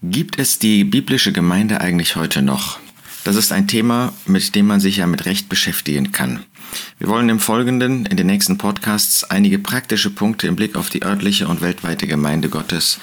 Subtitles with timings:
[0.00, 2.78] Gibt es die biblische Gemeinde eigentlich heute noch?
[3.24, 6.44] Das ist ein Thema, mit dem man sich ja mit Recht beschäftigen kann.
[7.00, 11.02] Wir wollen im Folgenden, in den nächsten Podcasts, einige praktische Punkte im Blick auf die
[11.02, 13.00] örtliche und weltweite Gemeinde Gottes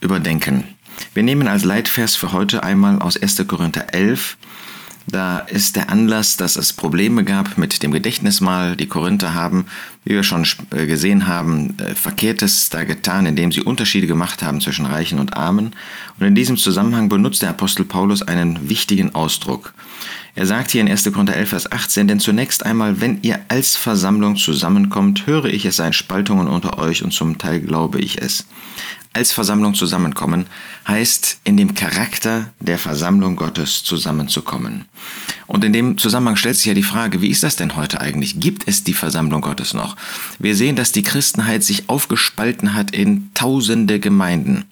[0.00, 0.64] überdenken.
[1.14, 3.46] Wir nehmen als Leitvers für heute einmal aus 1.
[3.46, 4.38] Korinther 11,
[5.10, 8.76] da ist der Anlass, dass es Probleme gab mit dem Gedächtnismal.
[8.76, 9.64] Die Korinther haben,
[10.04, 14.60] wie wir schon äh, gesehen haben, äh, Verkehrtes da getan, indem sie Unterschiede gemacht haben
[14.60, 15.74] zwischen Reichen und Armen.
[16.20, 19.72] Und in diesem Zusammenhang benutzt der Apostel Paulus einen wichtigen Ausdruck.
[20.38, 21.02] Er sagt hier in 1.
[21.12, 25.74] Korinther 11, Vers 18, denn zunächst einmal, wenn ihr als Versammlung zusammenkommt, höre ich, es
[25.74, 28.46] seien Spaltungen unter euch und zum Teil glaube ich es
[29.12, 30.46] als Versammlung zusammenkommen,
[30.86, 34.84] heißt in dem Charakter der Versammlung Gottes zusammenzukommen.
[35.48, 38.38] Und in dem Zusammenhang stellt sich ja die Frage, wie ist das denn heute eigentlich?
[38.38, 39.96] Gibt es die Versammlung Gottes noch?
[40.38, 44.66] Wir sehen, dass die Christenheit sich aufgespalten hat in tausende Gemeinden.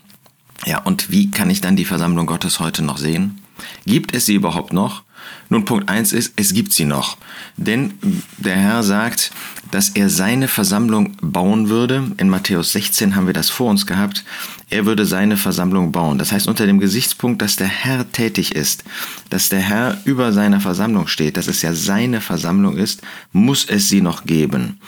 [0.64, 3.40] Ja, und wie kann ich dann die Versammlung Gottes heute noch sehen?
[3.84, 5.02] Gibt es sie überhaupt noch?
[5.48, 7.16] Nun, Punkt eins ist, es gibt sie noch.
[7.56, 7.94] Denn
[8.38, 9.30] der Herr sagt,
[9.70, 12.10] dass er seine Versammlung bauen würde.
[12.18, 14.24] In Matthäus 16 haben wir das vor uns gehabt.
[14.70, 16.18] Er würde seine Versammlung bauen.
[16.18, 18.84] Das heißt unter dem Gesichtspunkt, dass der Herr tätig ist,
[19.30, 23.02] dass der Herr über seiner Versammlung steht, dass es ja seine Versammlung ist,
[23.32, 24.80] muss es sie noch geben.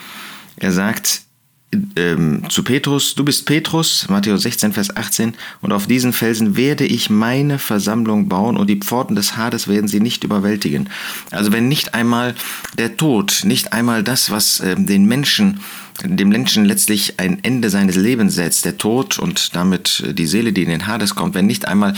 [0.57, 1.23] Er sagt,
[1.97, 6.87] ähm, zu Petrus, du bist Petrus, Matthäus 16, Vers 18, und auf diesen Felsen werde
[6.87, 10.89] ich meine Versammlung bauen und die Pforten des Hades werden sie nicht überwältigen.
[11.31, 12.35] Also wenn nicht einmal
[12.79, 15.61] der Tod, nicht einmal das, was äh, den Menschen
[16.05, 20.63] dem Menschen letztlich ein Ende seines Lebens setzt, der Tod und damit die Seele, die
[20.63, 21.95] in den Hades kommt, wenn nicht einmal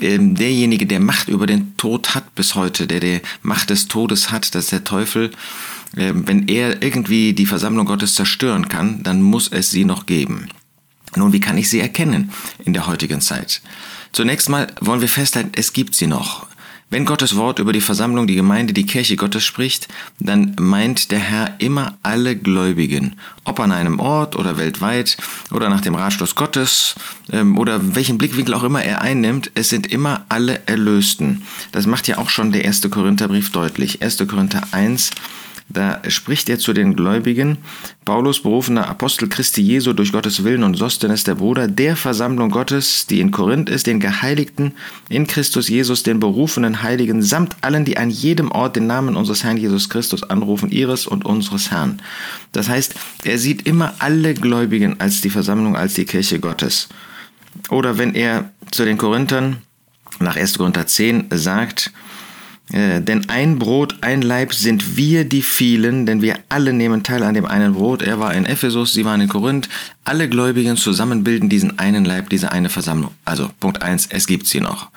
[0.00, 4.30] ähm, derjenige, der Macht über den Tod hat bis heute, der die Macht des Todes
[4.30, 5.32] hat, das ist der Teufel, äh,
[5.94, 10.48] wenn er irgendwie die Versammlung Gottes zerstören kann, dann muss es sie noch geben.
[11.16, 12.30] Nun, wie kann ich sie erkennen
[12.64, 13.62] in der heutigen Zeit?
[14.12, 16.46] Zunächst mal wollen wir festhalten, es gibt sie noch.
[16.92, 21.20] Wenn Gottes Wort über die Versammlung, die Gemeinde, die Kirche Gottes spricht, dann meint der
[21.20, 25.16] Herr immer alle Gläubigen, ob an einem Ort oder weltweit
[25.50, 26.94] oder nach dem Ratschluss Gottes
[27.32, 31.44] ähm, oder welchen Blickwinkel auch immer er einnimmt, es sind immer alle Erlösten.
[31.72, 34.02] Das macht ja auch schon der erste Korintherbrief deutlich.
[34.02, 34.18] 1.
[34.28, 35.12] Korinther 1,
[35.72, 37.58] da spricht er zu den Gläubigen,
[38.04, 43.06] Paulus, berufener Apostel Christi Jesu durch Gottes Willen und Sostenes, der Bruder der Versammlung Gottes,
[43.06, 44.74] die in Korinth ist, den Geheiligten
[45.08, 49.44] in Christus Jesus, den berufenen Heiligen, samt allen, die an jedem Ort den Namen unseres
[49.44, 52.02] Herrn Jesus Christus anrufen, ihres und unseres Herrn.
[52.52, 52.94] Das heißt,
[53.24, 56.88] er sieht immer alle Gläubigen als die Versammlung, als die Kirche Gottes.
[57.70, 59.58] Oder wenn er zu den Korinthern
[60.20, 60.58] nach 1.
[60.58, 61.92] Korinther 10 sagt,
[62.72, 67.22] äh, denn ein Brot, ein Leib sind wir die vielen, denn wir alle nehmen teil
[67.22, 68.02] an dem einen Brot.
[68.02, 69.68] Er war in Ephesus, sie waren in Korinth.
[70.04, 73.12] Alle Gläubigen zusammen bilden diesen einen Leib, diese eine Versammlung.
[73.24, 74.90] Also Punkt eins: es gibt sie noch.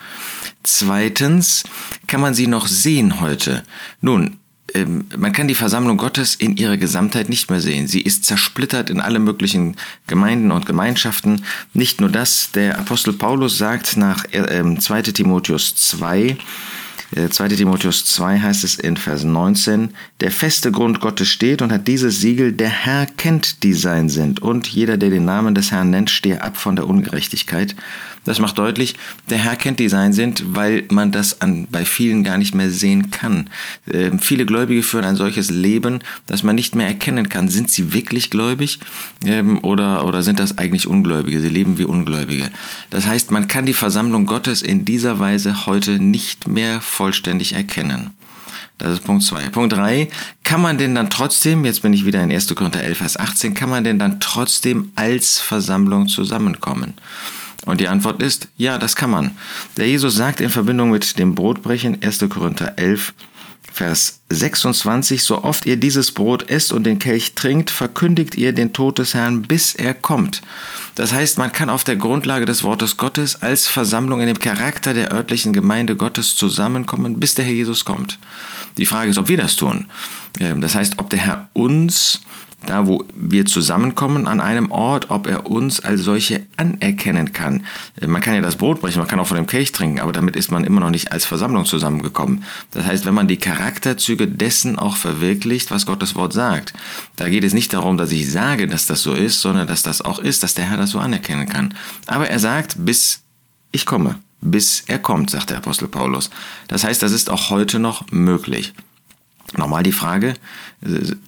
[0.62, 1.64] Zweitens
[2.06, 3.62] kann man sie noch sehen heute.
[4.00, 4.38] Nun,
[4.74, 7.86] ähm, man kann die Versammlung Gottes in ihrer Gesamtheit nicht mehr sehen.
[7.86, 9.76] Sie ist zersplittert in alle möglichen
[10.06, 11.44] Gemeinden und Gemeinschaften.
[11.72, 16.36] Nicht nur das, der Apostel Paulus sagt nach 2 äh, Timotheus 2,
[17.14, 17.44] 2.
[17.44, 19.90] Äh, Timotheus 2 heißt es in Vers 19,
[20.20, 24.42] der feste Grund Gottes steht und hat dieses Siegel, der Herr kennt, die sein sind.
[24.42, 27.76] Und jeder, der den Namen des Herrn nennt, stehe ab von der Ungerechtigkeit.
[28.26, 28.96] Das macht deutlich,
[29.30, 32.70] der Herr kennt, die sein sind, weil man das an, bei vielen gar nicht mehr
[32.70, 33.48] sehen kann.
[33.90, 37.94] Ähm, viele Gläubige führen ein solches Leben, dass man nicht mehr erkennen kann, sind sie
[37.94, 38.80] wirklich gläubig
[39.24, 41.40] ähm, oder, oder sind das eigentlich Ungläubige?
[41.40, 42.50] Sie leben wie Ungläubige.
[42.90, 48.10] Das heißt, man kann die Versammlung Gottes in dieser Weise heute nicht mehr vollständig erkennen.
[48.78, 49.48] Das ist Punkt 2.
[49.50, 50.08] Punkt 3.
[50.42, 52.54] Kann man denn dann trotzdem, jetzt bin ich wieder in 1.
[52.54, 56.94] Korinther 11, Vers 18, kann man denn dann trotzdem als Versammlung zusammenkommen?
[57.66, 59.32] Und die Antwort ist, ja, das kann man.
[59.76, 62.24] Der Jesus sagt in Verbindung mit dem Brotbrechen 1.
[62.30, 63.12] Korinther 11,
[63.70, 68.72] Vers 26, so oft ihr dieses Brot esst und den Kelch trinkt, verkündigt ihr den
[68.72, 70.40] Tod des Herrn, bis er kommt.
[70.94, 74.94] Das heißt, man kann auf der Grundlage des Wortes Gottes als Versammlung in dem Charakter
[74.94, 78.18] der örtlichen Gemeinde Gottes zusammenkommen, bis der Herr Jesus kommt.
[78.78, 79.86] Die Frage ist, ob wir das tun.
[80.38, 82.22] Das heißt, ob der Herr uns
[82.66, 87.64] da wo wir zusammenkommen an einem Ort, ob er uns als solche anerkennen kann.
[88.00, 90.12] Äh, man kann ja das Brot brechen, man kann auch von dem Kelch trinken, aber
[90.12, 92.44] damit ist man immer noch nicht als Versammlung zusammengekommen.
[92.72, 96.72] Das heißt, wenn man die Charakterzüge dessen auch verwirklicht, was Gottes Wort sagt,
[97.16, 100.02] da geht es nicht darum, dass ich sage, dass das so ist, sondern dass das
[100.02, 101.74] auch ist, dass der Herr das so anerkennen kann.
[102.06, 103.22] Aber er sagt, bis
[103.72, 106.30] ich komme, bis er kommt, sagt der Apostel Paulus.
[106.68, 108.74] Das heißt, das ist auch heute noch möglich.
[109.56, 110.34] Nochmal die Frage,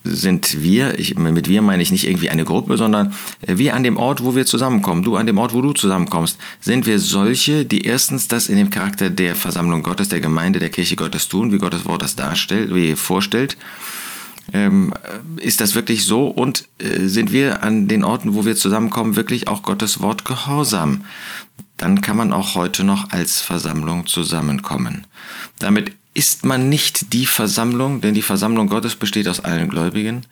[0.04, 3.14] sind wir, ich, mit wir meine ich nicht irgendwie eine Gruppe, sondern
[3.46, 6.86] wir an dem Ort, wo wir zusammenkommen, du an dem Ort, wo du zusammenkommst, sind
[6.86, 10.96] wir solche, die erstens das in dem Charakter der Versammlung Gottes, der Gemeinde, der Kirche
[10.96, 13.56] Gottes tun, wie Gottes Wort das darstellt, wie vorstellt,
[14.52, 14.94] ähm,
[15.36, 19.48] ist das wirklich so und äh, sind wir an den Orten, wo wir zusammenkommen, wirklich
[19.48, 21.04] auch Gottes Wort gehorsam?
[21.76, 25.06] Dann kann man auch heute noch als Versammlung zusammenkommen.
[25.58, 30.26] Damit ist man nicht die Versammlung, denn die Versammlung Gottes besteht aus allen Gläubigen.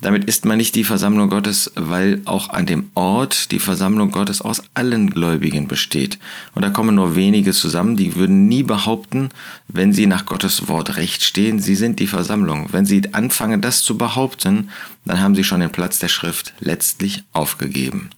[0.00, 4.42] Damit ist man nicht die Versammlung Gottes, weil auch an dem Ort die Versammlung Gottes
[4.42, 6.18] aus allen Gläubigen besteht.
[6.56, 9.28] Und da kommen nur wenige zusammen, die würden nie behaupten,
[9.68, 12.72] wenn sie nach Gottes Wort recht stehen, sie sind die Versammlung.
[12.72, 14.70] Wenn sie anfangen, das zu behaupten,
[15.04, 18.10] dann haben sie schon den Platz der Schrift letztlich aufgegeben.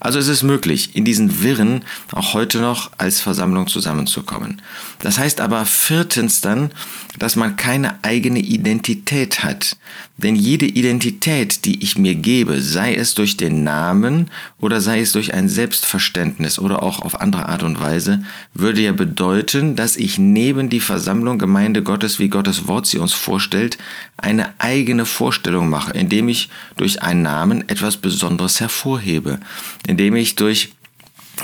[0.00, 1.82] Also es ist möglich, in diesen Wirren
[2.12, 4.60] auch heute noch als Versammlung zusammenzukommen.
[5.00, 6.70] Das heißt aber viertens dann,
[7.18, 9.76] dass man keine eigene Identität hat.
[10.16, 14.30] Denn jede Identität, die ich mir gebe, sei es durch den Namen
[14.60, 18.22] oder sei es durch ein Selbstverständnis oder auch auf andere Art und Weise,
[18.54, 23.12] würde ja bedeuten, dass ich neben die Versammlung Gemeinde Gottes, wie Gottes Wort sie uns
[23.12, 23.76] vorstellt,
[24.16, 29.40] eine eigene Vorstellung mache, indem ich durch einen Namen etwas Besonderes hervorhebe,
[29.86, 30.72] indem ich durch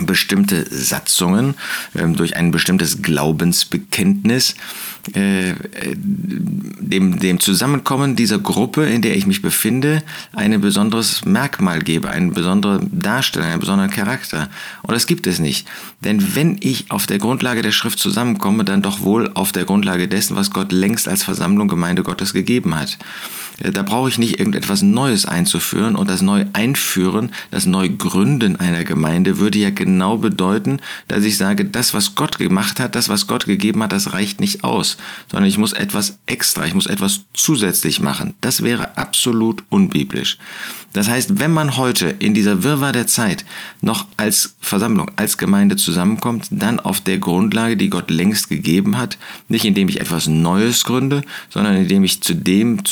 [0.01, 1.55] bestimmte Satzungen,
[1.97, 4.55] ähm, durch ein bestimmtes Glaubensbekenntnis,
[5.15, 5.55] äh,
[5.97, 10.03] dem, dem Zusammenkommen dieser Gruppe, in der ich mich befinde,
[10.33, 14.49] ein besonderes Merkmal gebe, eine besondere Darstellung, einen besonderen Charakter.
[14.83, 15.67] Und das gibt es nicht.
[16.05, 20.07] Denn wenn ich auf der Grundlage der Schrift zusammenkomme, dann doch wohl auf der Grundlage
[20.07, 22.99] dessen, was Gott längst als Versammlung Gemeinde Gottes gegeben hat.
[23.61, 28.57] Äh, da brauche ich nicht irgendetwas Neues einzuführen und das neu einführen, das neu gründen
[28.57, 33.09] einer Gemeinde würde ja genau bedeuten, dass ich sage, das, was Gott gemacht hat, das,
[33.09, 34.97] was Gott gegeben hat, das reicht nicht aus,
[35.31, 38.35] sondern ich muss etwas extra, ich muss etwas zusätzlich machen.
[38.41, 40.39] Das wäre absolut unbiblisch.
[40.93, 43.45] Das heißt, wenn man heute in dieser Wirrwarr der Zeit
[43.81, 49.17] noch als Versammlung, als Gemeinde zusammenkommt, dann auf der Grundlage, die Gott längst gegeben hat,
[49.49, 52.85] nicht indem ich etwas Neues gründe, sondern indem ich zu dem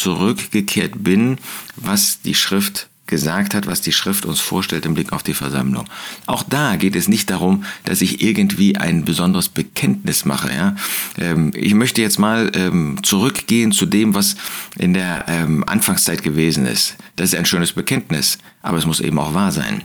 [0.59, 1.39] zurückgekehrt bin,
[1.77, 5.87] was die Schrift gesagt hat, was die Schrift uns vorstellt im Blick auf die Versammlung.
[6.27, 10.53] Auch da geht es nicht darum, dass ich irgendwie ein besonderes Bekenntnis mache.
[10.53, 10.77] Ja?
[11.19, 14.37] Ähm, ich möchte jetzt mal ähm, zurückgehen zu dem, was
[14.77, 16.97] in der ähm, Anfangszeit gewesen ist.
[17.17, 19.83] Das ist ein schönes Bekenntnis, aber es muss eben auch wahr sein.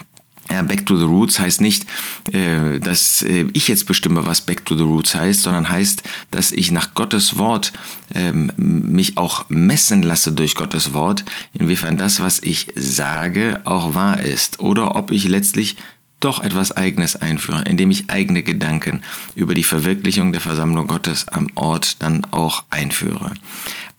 [0.54, 1.88] Ja, Back to the Roots heißt nicht,
[2.32, 6.52] äh, dass äh, ich jetzt bestimme, was Back to the Roots heißt, sondern heißt, dass
[6.52, 7.74] ich nach Gottes Wort
[8.14, 14.22] ähm, mich auch messen lasse durch Gottes Wort, inwiefern das, was ich sage, auch wahr
[14.22, 15.76] ist oder ob ich letztlich
[16.20, 19.02] doch etwas Eigenes einführe, indem ich eigene Gedanken
[19.34, 23.34] über die Verwirklichung der Versammlung Gottes am Ort dann auch einführe.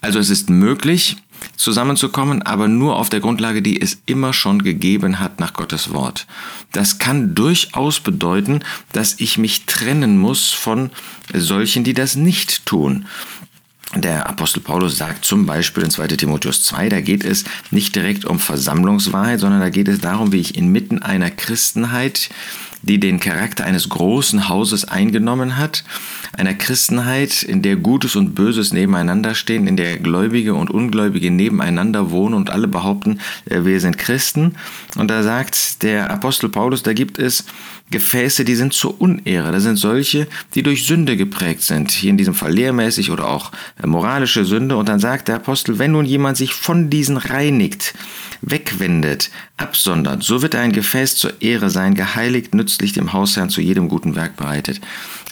[0.01, 1.17] Also es ist möglich,
[1.57, 6.27] zusammenzukommen, aber nur auf der Grundlage, die es immer schon gegeben hat nach Gottes Wort.
[6.73, 8.61] Das kann durchaus bedeuten,
[8.93, 10.91] dass ich mich trennen muss von
[11.33, 13.07] solchen, die das nicht tun.
[13.95, 18.25] Der Apostel Paulus sagt zum Beispiel in 2 Timotheus 2, da geht es nicht direkt
[18.25, 22.31] um Versammlungswahrheit, sondern da geht es darum, wie ich inmitten einer Christenheit,
[22.87, 25.85] die den Charakter eines großen Hauses eingenommen hat,
[26.37, 32.11] einer Christenheit, in der Gutes und Böses nebeneinander stehen, in der Gläubige und Ungläubige nebeneinander
[32.11, 34.57] wohnen und alle behaupten, äh, wir sind Christen.
[34.97, 37.45] Und da sagt der Apostel Paulus, da gibt es
[37.91, 39.53] Gefäße, die sind zur Unehre.
[39.53, 41.91] Das sind solche, die durch Sünde geprägt sind.
[41.91, 44.77] Hier in diesem Fall lehrmäßig oder auch äh, moralische Sünde.
[44.77, 47.95] Und dann sagt der Apostel, wenn nun jemand sich von diesen reinigt,
[48.51, 53.89] wegwendet, absondert, so wird ein Gefäß zur Ehre sein, geheiligt, nützlich dem Hausherrn zu jedem
[53.89, 54.81] guten Werk bereitet.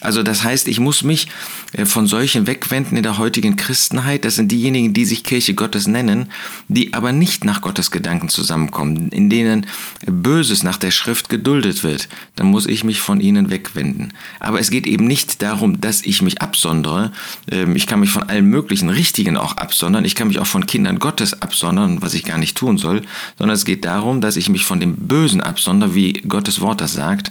[0.03, 1.29] Also das heißt, ich muss mich
[1.73, 4.25] äh, von solchen wegwenden in der heutigen Christenheit.
[4.25, 6.31] Das sind diejenigen, die sich Kirche Gottes nennen,
[6.69, 9.67] die aber nicht nach Gottes Gedanken zusammenkommen, in denen
[10.07, 12.09] Böses nach der Schrift geduldet wird.
[12.37, 14.13] Dann muss ich mich von ihnen wegwenden.
[14.41, 17.13] Aber es geht eben nicht darum, dass ich mich absondere.
[17.51, 20.05] Ähm, ich kann mich von allen möglichen Richtigen auch absondern.
[20.05, 23.03] Ich kann mich auch von Kindern Gottes absondern, was ich gar nicht tun soll.
[23.39, 26.93] Sondern es geht darum, dass ich mich von dem Bösen absondere, wie Gottes Wort das
[26.93, 27.31] sagt.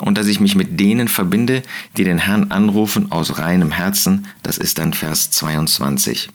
[0.00, 1.62] Und dass ich mich mit denen verbinde,
[1.96, 4.26] die den Herrn anrufen aus reinem Herzen.
[4.42, 6.30] Das ist dann Vers 22.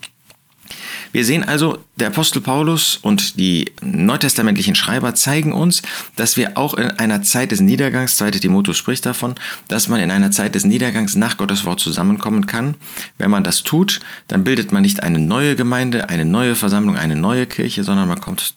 [1.12, 5.82] Wir sehen also, der Apostel Paulus und die neutestamentlichen Schreiber zeigen uns,
[6.16, 8.32] dass wir auch in einer Zeit des Niedergangs, 2.
[8.32, 9.36] Timotheus spricht davon,
[9.68, 12.76] dass man in einer Zeit des Niedergangs nach Gottes Wort zusammenkommen kann.
[13.18, 17.16] Wenn man das tut, dann bildet man nicht eine neue Gemeinde, eine neue Versammlung, eine
[17.16, 18.54] neue Kirche, sondern man kommt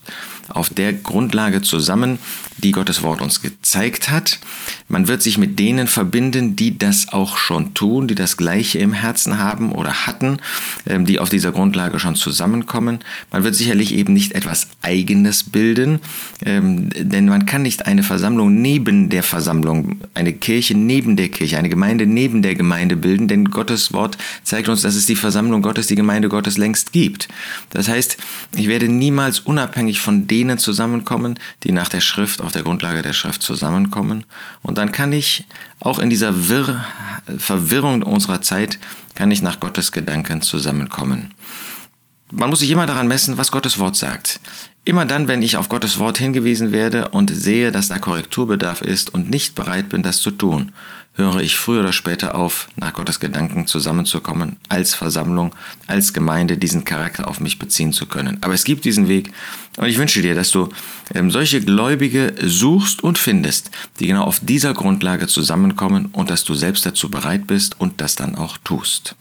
[0.51, 2.19] auf der Grundlage zusammen,
[2.59, 4.39] die Gottes Wort uns gezeigt hat.
[4.89, 8.93] Man wird sich mit denen verbinden, die das auch schon tun, die das Gleiche im
[8.93, 10.39] Herzen haben oder hatten,
[10.87, 12.99] ähm, die auf dieser Grundlage schon zusammenkommen.
[13.31, 16.01] Man wird sicherlich eben nicht etwas Eigenes bilden,
[16.45, 21.59] ähm, denn man kann nicht eine Versammlung neben der Versammlung, eine Kirche neben der Kirche,
[21.59, 25.63] eine Gemeinde neben der Gemeinde bilden, denn Gottes Wort zeigt uns, dass es die Versammlung
[25.63, 27.29] Gottes, die Gemeinde Gottes längst gibt.
[27.71, 28.17] Das heißt,
[28.57, 33.13] ich werde niemals unabhängig von denen zusammenkommen, die nach der Schrift, auf der Grundlage der
[33.13, 34.25] Schrift zusammenkommen.
[34.63, 35.45] Und dann kann ich
[35.81, 36.85] auch in dieser Wirr
[37.39, 38.79] Verwirrung unserer Zeit,
[39.15, 41.35] kann ich nach Gottes Gedanken zusammenkommen.
[42.33, 44.41] Man muss sich immer daran messen, was Gottes Wort sagt.
[44.85, 49.13] Immer dann, wenn ich auf Gottes Wort hingewiesen werde und sehe, dass da Korrekturbedarf ist
[49.13, 50.73] und nicht bereit bin, das zu tun,
[51.15, 55.55] höre ich früher oder später auf, nach Gottes Gedanken zusammenzukommen, als Versammlung,
[55.87, 58.39] als Gemeinde diesen Charakter auf mich beziehen zu können.
[58.43, 59.33] Aber es gibt diesen Weg
[59.77, 60.69] und ich wünsche dir, dass du
[61.13, 66.55] ähm, solche Gläubige suchst und findest, die genau auf dieser Grundlage zusammenkommen und dass du
[66.55, 69.17] selbst dazu bereit bist und das dann auch tust.